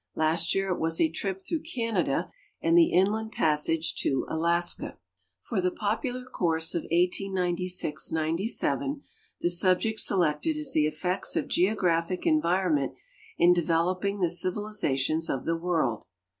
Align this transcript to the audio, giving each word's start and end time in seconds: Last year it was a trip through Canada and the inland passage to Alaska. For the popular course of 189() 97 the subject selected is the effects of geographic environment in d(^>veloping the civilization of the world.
Last 0.15 0.55
year 0.55 0.71
it 0.71 0.79
was 0.79 0.99
a 0.99 1.11
trip 1.11 1.43
through 1.45 1.61
Canada 1.61 2.31
and 2.59 2.75
the 2.75 2.91
inland 2.91 3.33
passage 3.33 3.93
to 3.97 4.25
Alaska. 4.29 4.97
For 5.43 5.61
the 5.61 5.69
popular 5.69 6.25
course 6.25 6.73
of 6.73 6.85
189() 6.85 7.77
97 8.11 9.03
the 9.41 9.49
subject 9.51 9.99
selected 9.99 10.57
is 10.57 10.73
the 10.73 10.87
effects 10.87 11.35
of 11.35 11.47
geographic 11.47 12.25
environment 12.25 12.93
in 13.37 13.53
d(^>veloping 13.53 14.19
the 14.21 14.31
civilization 14.31 15.19
of 15.29 15.45
the 15.45 15.55
world. 15.55 16.05